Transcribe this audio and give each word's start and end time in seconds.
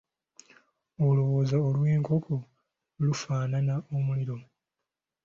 Oluwonzi 1.05 1.55
lw'enkoko 1.75 2.35
lufaanana 3.03 3.73
omuliro. 3.95 4.37